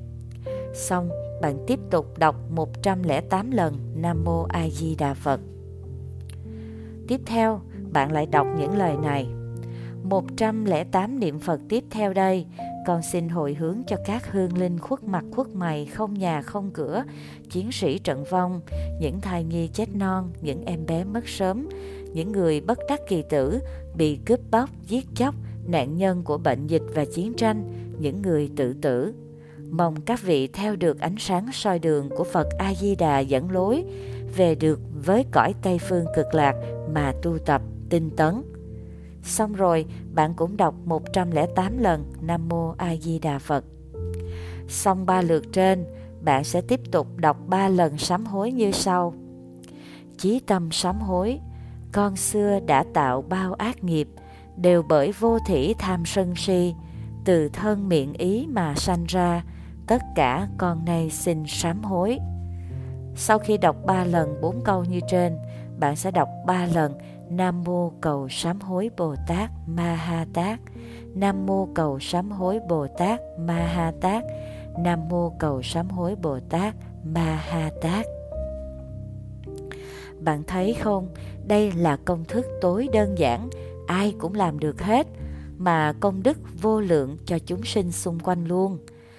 Xong, 0.74 1.10
bạn 1.42 1.64
tiếp 1.66 1.78
tục 1.90 2.18
đọc 2.18 2.36
108 2.50 3.50
lần 3.50 3.76
Nam 3.96 4.24
Mô 4.24 4.42
A 4.42 4.68
Di 4.68 4.94
Đà 4.94 5.14
Phật. 5.14 5.40
Tiếp 7.08 7.20
theo, 7.26 7.60
bạn 7.92 8.12
lại 8.12 8.26
đọc 8.26 8.46
những 8.58 8.76
lời 8.76 8.96
này. 9.02 9.26
108 10.02 11.20
niệm 11.20 11.38
Phật 11.38 11.60
tiếp 11.68 11.84
theo 11.90 12.12
đây, 12.12 12.46
con 12.86 13.02
xin 13.02 13.28
hồi 13.28 13.54
hướng 13.54 13.82
cho 13.86 13.96
các 14.04 14.32
hương 14.32 14.58
linh 14.58 14.78
khuất 14.78 15.04
mặt 15.04 15.24
khuất 15.34 15.48
mày, 15.48 15.86
không 15.86 16.14
nhà 16.14 16.42
không 16.42 16.70
cửa, 16.70 17.04
chiến 17.50 17.72
sĩ 17.72 17.98
trận 17.98 18.24
vong, 18.24 18.60
những 19.00 19.20
thai 19.20 19.44
nhi 19.44 19.68
chết 19.68 19.88
non, 19.94 20.32
những 20.42 20.64
em 20.64 20.86
bé 20.86 21.04
mất 21.04 21.28
sớm, 21.28 21.68
những 22.12 22.32
người 22.32 22.60
bất 22.60 22.78
đắc 22.88 23.00
kỳ 23.08 23.22
tử, 23.30 23.60
bị 23.96 24.18
cướp 24.26 24.40
bóc, 24.50 24.70
giết 24.86 25.06
chóc, 25.14 25.34
nạn 25.66 25.96
nhân 25.96 26.22
của 26.22 26.38
bệnh 26.38 26.66
dịch 26.66 26.82
và 26.94 27.04
chiến 27.04 27.34
tranh, 27.34 27.72
những 27.98 28.22
người 28.22 28.50
tự 28.56 28.72
tử. 28.72 29.14
Mong 29.70 30.00
các 30.00 30.22
vị 30.22 30.46
theo 30.46 30.76
được 30.76 31.00
ánh 31.00 31.16
sáng 31.18 31.46
soi 31.52 31.78
đường 31.78 32.08
của 32.16 32.24
Phật 32.24 32.48
A-di-đà 32.58 33.18
dẫn 33.18 33.50
lối, 33.50 33.84
về 34.36 34.54
được 34.54 34.80
với 35.04 35.24
cõi 35.32 35.54
Tây 35.62 35.78
Phương 35.88 36.06
cực 36.16 36.34
lạc 36.34 36.54
mà 36.94 37.12
tu 37.22 37.38
tập 37.38 37.62
tinh 37.90 38.10
tấn. 38.16 38.42
Xong 39.26 39.52
rồi, 39.52 39.86
bạn 40.14 40.34
cũng 40.34 40.56
đọc 40.56 40.74
108 40.84 41.78
lần 41.78 42.04
Nam 42.20 42.48
Mô 42.48 42.74
A 42.78 42.96
Di 42.96 43.18
Đà 43.18 43.38
Phật. 43.38 43.64
Xong 44.68 45.06
ba 45.06 45.22
lượt 45.22 45.44
trên, 45.52 45.84
bạn 46.20 46.44
sẽ 46.44 46.60
tiếp 46.60 46.80
tục 46.92 47.06
đọc 47.16 47.36
ba 47.46 47.68
lần 47.68 47.98
sám 47.98 48.26
hối 48.26 48.52
như 48.52 48.72
sau. 48.72 49.14
Chí 50.18 50.40
tâm 50.40 50.68
sám 50.72 51.00
hối, 51.00 51.40
con 51.92 52.16
xưa 52.16 52.60
đã 52.66 52.84
tạo 52.94 53.22
bao 53.22 53.54
ác 53.54 53.84
nghiệp, 53.84 54.08
đều 54.56 54.82
bởi 54.82 55.12
vô 55.12 55.38
thỉ 55.46 55.74
tham 55.78 56.04
sân 56.06 56.34
si, 56.36 56.74
từ 57.24 57.48
thân 57.48 57.88
miệng 57.88 58.12
ý 58.12 58.46
mà 58.50 58.74
sanh 58.74 59.04
ra, 59.08 59.44
tất 59.86 60.02
cả 60.14 60.48
con 60.58 60.84
nay 60.84 61.10
xin 61.10 61.44
sám 61.46 61.82
hối. 61.82 62.18
Sau 63.14 63.38
khi 63.38 63.58
đọc 63.58 63.76
ba 63.86 64.04
lần 64.04 64.40
bốn 64.40 64.60
câu 64.64 64.84
như 64.84 65.00
trên, 65.08 65.36
bạn 65.78 65.96
sẽ 65.96 66.10
đọc 66.10 66.28
ba 66.46 66.66
lần 66.74 66.92
Nam 67.30 67.64
mô 67.64 67.92
cầu 68.00 68.28
sám 68.28 68.60
hối 68.60 68.90
Bồ 68.96 69.14
Tát 69.26 69.50
Ma 69.66 69.94
Ha 69.94 70.26
Tát. 70.32 70.60
Nam 71.14 71.46
mô 71.46 71.68
cầu 71.74 71.98
sám 72.00 72.30
hối 72.30 72.60
Bồ 72.68 72.86
Tát 72.98 73.20
Ma 73.38 73.54
Ha 73.54 73.92
Tát. 74.00 74.24
Nam 74.78 75.08
mô 75.08 75.30
cầu 75.38 75.62
sám 75.62 75.88
hối 75.88 76.14
Bồ 76.22 76.38
Tát 76.50 76.74
Ma 77.04 77.42
Ha 77.48 77.70
Tát. 77.82 78.06
Bạn 80.20 80.42
thấy 80.46 80.74
không, 80.74 81.08
đây 81.46 81.72
là 81.72 81.96
công 82.04 82.24
thức 82.24 82.46
tối 82.60 82.88
đơn 82.92 83.18
giản, 83.18 83.48
ai 83.86 84.14
cũng 84.18 84.34
làm 84.34 84.58
được 84.58 84.82
hết, 84.82 85.06
mà 85.58 85.92
công 86.00 86.22
đức 86.22 86.38
vô 86.62 86.80
lượng 86.80 87.16
cho 87.24 87.38
chúng 87.38 87.62
sinh 87.62 87.92
xung 87.92 88.18
quanh 88.18 88.44
luôn. 88.44 88.78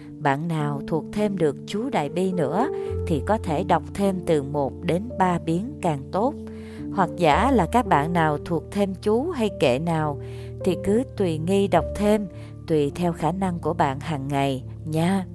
Bạn 0.10 0.48
nào 0.48 0.82
thuộc 0.88 1.04
thêm 1.14 1.38
được 1.38 1.56
chú 1.68 1.90
Đại 1.90 2.10
Bi 2.10 2.32
nữa 2.32 2.68
thì 3.08 3.22
có 3.26 3.38
thể 3.38 3.64
đọc 3.64 3.84
thêm 3.94 4.20
từ 4.26 4.44
1 4.44 4.74
đến 4.82 5.10
3 5.20 5.40
biến 5.40 5.74
càng 5.82 6.02
tốt 6.12 6.34
hoặc 6.98 7.10
giả 7.18 7.51
là 7.51 7.66
các 7.72 7.88
bạn 7.88 8.13
nào 8.13 8.38
thuộc 8.46 8.63
thêm 8.72 8.96
chú 9.01 9.30
hay 9.30 9.50
kệ 9.60 9.80
nào 9.80 10.20
thì 10.63 10.77
cứ 10.84 11.04
tùy 11.18 11.38
nghi 11.38 11.68
đọc 11.68 11.86
thêm 11.96 12.27
tùy 12.68 12.92
theo 12.96 13.13
khả 13.13 13.32
năng 13.32 13.60
của 13.60 13.74
bạn 13.74 14.00
hàng 14.00 14.27
ngày 14.27 14.63
nha. 14.86 15.25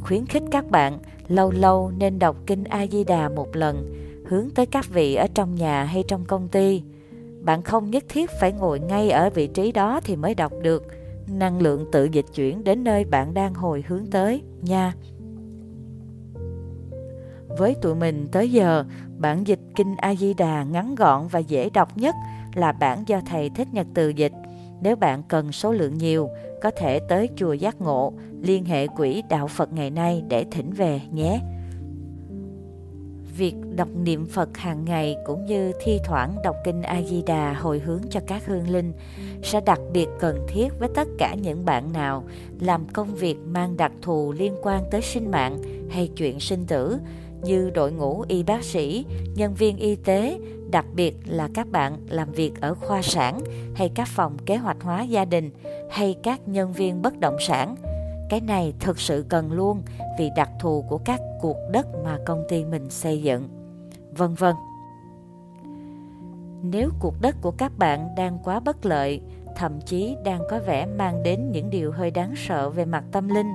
Khuyến 0.00 0.26
khích 0.26 0.42
các 0.50 0.70
bạn 0.70 0.98
lâu 1.28 1.50
lâu 1.50 1.92
nên 1.98 2.18
đọc 2.18 2.36
kinh 2.46 2.64
A 2.64 2.86
Di 2.86 3.04
Đà 3.04 3.28
một 3.28 3.56
lần, 3.56 3.94
hướng 4.26 4.50
tới 4.50 4.66
các 4.66 4.86
vị 4.88 5.14
ở 5.14 5.26
trong 5.34 5.54
nhà 5.54 5.84
hay 5.84 6.04
trong 6.08 6.24
công 6.24 6.48
ty. 6.48 6.82
Bạn 7.40 7.62
không 7.62 7.90
nhất 7.90 8.04
thiết 8.08 8.30
phải 8.40 8.52
ngồi 8.52 8.80
ngay 8.80 9.10
ở 9.10 9.30
vị 9.30 9.46
trí 9.46 9.72
đó 9.72 10.00
thì 10.04 10.16
mới 10.16 10.34
đọc 10.34 10.52
được. 10.62 10.86
Năng 11.26 11.62
lượng 11.62 11.84
tự 11.92 12.04
dịch 12.04 12.26
chuyển 12.34 12.64
đến 12.64 12.84
nơi 12.84 13.04
bạn 13.04 13.34
đang 13.34 13.54
hồi 13.54 13.84
hướng 13.88 14.06
tới 14.06 14.42
nha. 14.62 14.94
Với 17.58 17.74
tụi 17.74 17.94
mình 17.94 18.28
tới 18.32 18.50
giờ, 18.50 18.84
bản 19.18 19.46
dịch 19.46 19.60
Kinh 19.76 19.96
A-di-đà 19.96 20.62
ngắn 20.64 20.94
gọn 20.94 21.28
và 21.28 21.38
dễ 21.38 21.70
đọc 21.70 21.98
nhất 21.98 22.14
là 22.54 22.72
bản 22.72 23.04
do 23.06 23.20
Thầy 23.26 23.50
Thích 23.50 23.68
Nhật 23.72 23.86
Từ 23.94 24.08
dịch. 24.08 24.32
Nếu 24.82 24.96
bạn 24.96 25.22
cần 25.28 25.52
số 25.52 25.72
lượng 25.72 25.98
nhiều, 25.98 26.28
có 26.62 26.70
thể 26.70 26.98
tới 27.08 27.28
chùa 27.36 27.52
Giác 27.52 27.80
Ngộ, 27.80 28.12
liên 28.42 28.64
hệ 28.64 28.86
quỹ 28.86 29.22
Đạo 29.28 29.46
Phật 29.46 29.72
ngày 29.72 29.90
nay 29.90 30.22
để 30.28 30.44
thỉnh 30.50 30.72
về 30.72 31.00
nhé. 31.12 31.40
Việc 33.36 33.54
đọc 33.76 33.88
niệm 34.04 34.26
Phật 34.26 34.56
hàng 34.56 34.84
ngày 34.84 35.16
cũng 35.26 35.44
như 35.44 35.72
thi 35.80 35.98
thoảng 36.04 36.36
đọc 36.44 36.56
kinh 36.64 36.82
A-di-đà 36.82 37.52
hồi 37.52 37.78
hướng 37.78 38.02
cho 38.10 38.20
các 38.26 38.46
hương 38.46 38.68
linh 38.68 38.92
sẽ 39.42 39.60
đặc 39.60 39.80
biệt 39.92 40.08
cần 40.20 40.46
thiết 40.48 40.68
với 40.78 40.88
tất 40.94 41.08
cả 41.18 41.34
những 41.34 41.64
bạn 41.64 41.92
nào 41.92 42.24
làm 42.60 42.84
công 42.92 43.14
việc 43.14 43.36
mang 43.46 43.76
đặc 43.76 43.92
thù 44.02 44.32
liên 44.32 44.54
quan 44.62 44.84
tới 44.90 45.02
sinh 45.02 45.30
mạng 45.30 45.58
hay 45.90 46.08
chuyện 46.16 46.40
sinh 46.40 46.66
tử 46.66 46.98
như 47.42 47.70
đội 47.70 47.92
ngũ 47.92 48.24
y 48.28 48.42
bác 48.42 48.64
sĩ, 48.64 49.06
nhân 49.34 49.54
viên 49.54 49.76
y 49.76 49.96
tế, 49.96 50.38
đặc 50.70 50.86
biệt 50.94 51.16
là 51.26 51.48
các 51.54 51.70
bạn 51.70 51.96
làm 52.08 52.32
việc 52.32 52.60
ở 52.60 52.74
khoa 52.74 53.02
sản 53.02 53.40
hay 53.74 53.88
các 53.94 54.08
phòng 54.08 54.36
kế 54.46 54.56
hoạch 54.56 54.82
hóa 54.82 55.02
gia 55.02 55.24
đình 55.24 55.50
hay 55.90 56.16
các 56.22 56.48
nhân 56.48 56.72
viên 56.72 57.02
bất 57.02 57.20
động 57.20 57.36
sản. 57.40 57.74
Cái 58.28 58.40
này 58.40 58.74
thực 58.80 59.00
sự 59.00 59.24
cần 59.28 59.52
luôn 59.52 59.82
vì 60.18 60.30
đặc 60.36 60.50
thù 60.60 60.84
của 60.88 60.98
các 60.98 61.20
cuộc 61.40 61.56
đất 61.72 61.86
mà 62.04 62.18
công 62.26 62.44
ty 62.48 62.64
mình 62.64 62.90
xây 62.90 63.22
dựng. 63.22 63.48
Vân 64.16 64.34
vân. 64.34 64.54
Nếu 66.62 66.90
cuộc 67.00 67.14
đất 67.20 67.36
của 67.42 67.50
các 67.50 67.78
bạn 67.78 68.08
đang 68.16 68.38
quá 68.44 68.60
bất 68.60 68.86
lợi, 68.86 69.20
thậm 69.56 69.80
chí 69.80 70.16
đang 70.24 70.40
có 70.50 70.58
vẻ 70.66 70.86
mang 70.86 71.22
đến 71.22 71.50
những 71.52 71.70
điều 71.70 71.92
hơi 71.92 72.10
đáng 72.10 72.34
sợ 72.36 72.70
về 72.70 72.84
mặt 72.84 73.04
tâm 73.12 73.28
linh, 73.28 73.52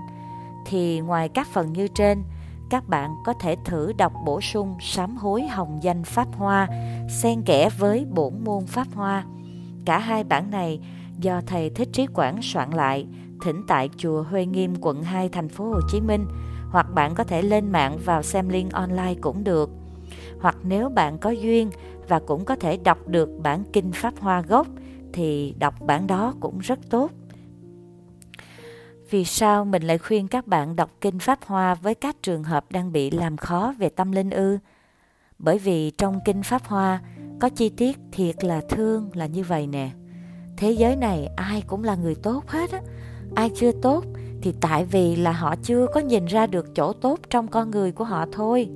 thì 0.67 0.99
ngoài 0.99 1.29
các 1.29 1.47
phần 1.53 1.73
như 1.73 1.87
trên, 1.95 2.23
các 2.69 2.87
bạn 2.87 3.15
có 3.23 3.33
thể 3.33 3.55
thử 3.65 3.93
đọc 3.93 4.13
bổ 4.25 4.41
sung 4.41 4.75
sám 4.79 5.17
hối 5.17 5.47
hồng 5.47 5.79
danh 5.81 6.03
Pháp 6.03 6.27
Hoa, 6.37 6.67
xen 7.09 7.41
kẽ 7.41 7.69
với 7.77 8.05
bổn 8.05 8.33
môn 8.43 8.65
Pháp 8.65 8.87
Hoa. 8.93 9.23
Cả 9.85 9.99
hai 9.99 10.23
bản 10.23 10.51
này 10.51 10.79
do 11.19 11.41
thầy 11.47 11.69
Thích 11.69 11.89
Trí 11.93 12.07
Quảng 12.07 12.41
soạn 12.41 12.71
lại, 12.71 13.07
thỉnh 13.43 13.61
tại 13.67 13.89
chùa 13.97 14.23
Huê 14.23 14.45
Nghiêm 14.45 14.73
quận 14.81 15.03
2 15.03 15.29
thành 15.29 15.49
phố 15.49 15.65
Hồ 15.65 15.79
Chí 15.89 16.01
Minh, 16.01 16.25
hoặc 16.71 16.87
bạn 16.93 17.15
có 17.15 17.23
thể 17.23 17.41
lên 17.41 17.71
mạng 17.71 17.97
vào 18.05 18.23
xem 18.23 18.49
link 18.49 18.71
online 18.71 19.15
cũng 19.21 19.43
được. 19.43 19.69
Hoặc 20.41 20.57
nếu 20.63 20.89
bạn 20.89 21.17
có 21.17 21.29
duyên 21.29 21.69
và 22.07 22.19
cũng 22.19 22.45
có 22.45 22.55
thể 22.55 22.77
đọc 22.77 23.07
được 23.07 23.29
bản 23.43 23.63
kinh 23.73 23.91
Pháp 23.91 24.13
Hoa 24.19 24.41
gốc 24.41 24.67
thì 25.13 25.55
đọc 25.59 25.73
bản 25.81 26.07
đó 26.07 26.33
cũng 26.39 26.59
rất 26.59 26.79
tốt. 26.89 27.11
Vì 29.09 29.25
sao 29.25 29.65
mình 29.65 29.83
lại 29.83 29.97
khuyên 29.97 30.27
các 30.27 30.47
bạn 30.47 30.75
đọc 30.75 30.91
kinh 31.01 31.19
Pháp 31.19 31.39
Hoa 31.45 31.75
với 31.75 31.95
các 31.95 32.15
trường 32.23 32.43
hợp 32.43 32.71
đang 32.71 32.91
bị 32.91 33.09
làm 33.09 33.37
khó 33.37 33.73
về 33.77 33.89
tâm 33.89 34.11
linh 34.11 34.29
ư? 34.29 34.57
Bởi 35.39 35.59
vì 35.59 35.91
trong 35.91 36.19
kinh 36.25 36.43
Pháp 36.43 36.63
Hoa 36.63 37.01
có 37.39 37.49
chi 37.49 37.69
tiết 37.69 37.97
thiệt 38.11 38.43
là 38.43 38.61
thương 38.69 39.09
là 39.13 39.25
như 39.25 39.43
vậy 39.43 39.67
nè. 39.67 39.89
Thế 40.57 40.71
giới 40.71 40.95
này 40.95 41.29
ai 41.35 41.63
cũng 41.67 41.83
là 41.83 41.95
người 41.95 42.15
tốt 42.15 42.47
hết 42.47 42.71
á. 42.71 42.81
Ai 43.35 43.49
chưa 43.55 43.71
tốt 43.71 44.05
thì 44.41 44.53
tại 44.61 44.85
vì 44.85 45.15
là 45.15 45.31
họ 45.31 45.55
chưa 45.63 45.87
có 45.93 45.99
nhìn 45.99 46.25
ra 46.25 46.47
được 46.47 46.75
chỗ 46.75 46.93
tốt 46.93 47.19
trong 47.29 47.47
con 47.47 47.71
người 47.71 47.91
của 47.91 48.03
họ 48.03 48.25
thôi. 48.31 48.69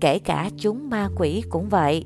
Kể 0.00 0.18
cả 0.18 0.50
chúng 0.58 0.90
ma 0.90 1.08
quỷ 1.16 1.42
cũng 1.50 1.68
vậy. 1.68 2.04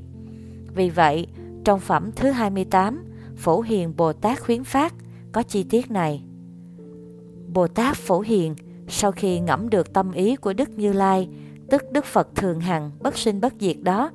Vì 0.75 0.91
vậy, 0.91 1.27
trong 1.65 1.81
phẩm 1.81 2.11
thứ 2.17 2.31
28, 2.31 3.05
Phổ 3.37 3.61
Hiền 3.61 3.97
Bồ 3.97 4.13
Tát 4.13 4.41
khuyến 4.41 4.65
phát 4.65 4.95
có 5.33 5.43
chi 5.43 5.63
tiết 5.63 5.91
này. 5.91 6.23
Bồ 7.53 7.67
Tát 7.67 7.97
Phổ 7.97 8.21
Hiền 8.21 8.55
sau 8.89 9.13
khi 9.13 9.41
ngẫm 9.41 9.71
được 9.71 9.93
tâm 9.93 10.13
ý 10.13 10.37
của 10.37 10.53
Đức 10.53 10.71
Như 10.71 10.93
Lai, 10.93 11.29
tức 11.71 11.83
Đức 11.93 12.05
Phật 12.05 12.29
Thường 12.35 12.61
Hằng 12.61 12.91
bất 13.01 13.19
sinh 13.19 13.41
bất 13.41 13.55
diệt 13.61 13.77
đó, 13.83 14.11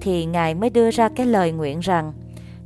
thì 0.00 0.24
Ngài 0.24 0.54
mới 0.54 0.70
đưa 0.70 0.90
ra 0.90 1.08
cái 1.08 1.26
lời 1.26 1.52
nguyện 1.52 1.80
rằng 1.80 2.12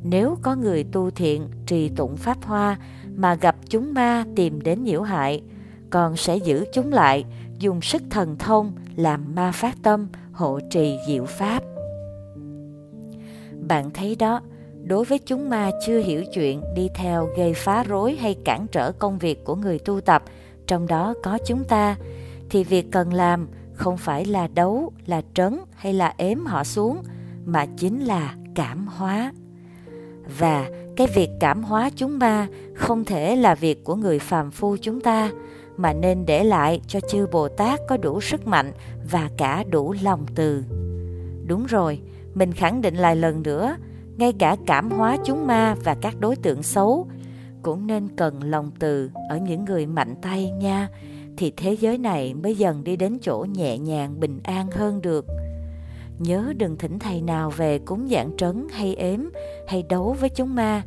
nếu 0.04 0.38
có 0.42 0.54
người 0.54 0.84
tu 0.84 1.10
thiện 1.10 1.48
trì 1.66 1.88
tụng 1.88 2.16
Pháp 2.16 2.44
Hoa 2.44 2.76
mà 3.16 3.34
gặp 3.34 3.56
chúng 3.68 3.94
ma 3.94 4.24
tìm 4.36 4.60
đến 4.62 4.84
nhiễu 4.84 5.02
hại, 5.02 5.42
còn 5.90 6.16
sẽ 6.16 6.36
giữ 6.36 6.64
chúng 6.72 6.92
lại, 6.92 7.24
dùng 7.58 7.80
sức 7.82 8.02
thần 8.10 8.36
thông 8.38 8.72
làm 8.96 9.34
ma 9.34 9.52
phát 9.52 9.76
tâm 9.82 10.08
hộ 10.32 10.60
trì 10.70 10.96
diệu 11.08 11.24
Pháp. 11.24 11.62
Bạn 13.68 13.90
thấy 13.90 14.14
đó, 14.14 14.40
đối 14.86 15.04
với 15.04 15.18
chúng 15.18 15.50
ma 15.50 15.70
chưa 15.86 15.98
hiểu 15.98 16.24
chuyện 16.34 16.62
đi 16.74 16.88
theo 16.94 17.28
gây 17.36 17.54
phá 17.54 17.82
rối 17.82 18.16
hay 18.16 18.36
cản 18.44 18.66
trở 18.72 18.92
công 18.92 19.18
việc 19.18 19.44
của 19.44 19.54
người 19.54 19.78
tu 19.78 20.00
tập, 20.00 20.22
trong 20.66 20.86
đó 20.86 21.14
có 21.22 21.38
chúng 21.46 21.64
ta, 21.64 21.96
thì 22.50 22.64
việc 22.64 22.86
cần 22.92 23.12
làm 23.12 23.48
không 23.72 23.96
phải 23.96 24.24
là 24.24 24.48
đấu, 24.54 24.92
là 25.06 25.22
trấn 25.34 25.60
hay 25.74 25.92
là 25.92 26.14
ếm 26.16 26.46
họ 26.46 26.64
xuống, 26.64 27.02
mà 27.44 27.66
chính 27.76 28.00
là 28.00 28.34
cảm 28.54 28.86
hóa. 28.86 29.32
Và 30.38 30.70
cái 30.96 31.06
việc 31.14 31.30
cảm 31.40 31.62
hóa 31.62 31.90
chúng 31.96 32.18
ma 32.18 32.46
không 32.74 33.04
thể 33.04 33.36
là 33.36 33.54
việc 33.54 33.84
của 33.84 33.94
người 33.94 34.18
phàm 34.18 34.50
phu 34.50 34.76
chúng 34.80 35.00
ta, 35.00 35.30
mà 35.76 35.92
nên 35.92 36.26
để 36.26 36.44
lại 36.44 36.80
cho 36.86 37.00
chư 37.00 37.26
Bồ 37.26 37.48
Tát 37.48 37.80
có 37.88 37.96
đủ 37.96 38.20
sức 38.20 38.46
mạnh 38.46 38.72
và 39.10 39.30
cả 39.36 39.64
đủ 39.70 39.94
lòng 40.02 40.26
từ. 40.34 40.64
Đúng 41.46 41.66
rồi, 41.66 42.00
mình 42.34 42.52
khẳng 42.52 42.82
định 42.82 42.96
lại 42.96 43.16
lần 43.16 43.42
nữa, 43.42 43.76
ngay 44.18 44.32
cả 44.38 44.56
cảm 44.66 44.90
hóa 44.90 45.16
chúng 45.24 45.46
ma 45.46 45.74
và 45.84 45.96
các 46.00 46.20
đối 46.20 46.36
tượng 46.36 46.62
xấu 46.62 47.06
cũng 47.62 47.86
nên 47.86 48.08
cần 48.16 48.42
lòng 48.42 48.70
từ 48.78 49.10
ở 49.28 49.36
những 49.36 49.64
người 49.64 49.86
mạnh 49.86 50.14
tay 50.22 50.50
nha, 50.50 50.88
thì 51.36 51.52
thế 51.56 51.72
giới 51.72 51.98
này 51.98 52.34
mới 52.34 52.54
dần 52.54 52.84
đi 52.84 52.96
đến 52.96 53.18
chỗ 53.22 53.46
nhẹ 53.54 53.78
nhàng 53.78 54.20
bình 54.20 54.40
an 54.44 54.70
hơn 54.70 55.02
được. 55.02 55.26
Nhớ 56.18 56.52
đừng 56.56 56.76
thỉnh 56.76 56.98
thầy 56.98 57.22
nào 57.22 57.50
về 57.50 57.78
cúng 57.78 58.08
dạng 58.10 58.36
trấn 58.36 58.66
hay 58.70 58.94
ếm 58.94 59.20
hay 59.68 59.82
đấu 59.82 60.16
với 60.20 60.28
chúng 60.28 60.54
ma. 60.54 60.82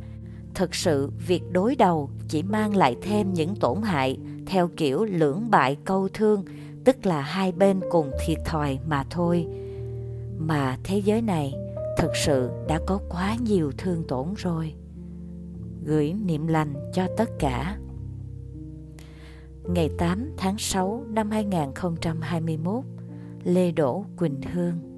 Thực 0.54 0.74
sự 0.74 1.10
việc 1.26 1.42
đối 1.52 1.76
đầu 1.76 2.10
chỉ 2.28 2.42
mang 2.42 2.76
lại 2.76 2.96
thêm 3.02 3.32
những 3.32 3.56
tổn 3.56 3.82
hại 3.82 4.18
theo 4.46 4.70
kiểu 4.76 5.04
lưỡng 5.04 5.50
bại 5.50 5.76
câu 5.84 6.08
thương, 6.14 6.44
tức 6.84 7.06
là 7.06 7.20
hai 7.20 7.52
bên 7.52 7.80
cùng 7.90 8.10
thiệt 8.26 8.38
thòi 8.44 8.78
mà 8.88 9.04
thôi. 9.10 9.46
Mà 10.38 10.78
thế 10.84 10.98
giới 10.98 11.22
này 11.22 11.54
thực 12.00 12.16
sự 12.16 12.50
đã 12.68 12.80
có 12.86 13.00
quá 13.08 13.36
nhiều 13.40 13.72
thương 13.78 14.04
tổn 14.08 14.34
rồi. 14.36 14.74
Gửi 15.84 16.12
niệm 16.12 16.46
lành 16.46 16.74
cho 16.92 17.06
tất 17.16 17.30
cả. 17.38 17.78
Ngày 19.64 19.90
8 19.98 20.32
tháng 20.36 20.58
6 20.58 21.04
năm 21.08 21.30
2021, 21.30 22.84
Lê 23.44 23.70
Đỗ 23.72 24.04
Quỳnh 24.16 24.40
Hương 24.52 24.89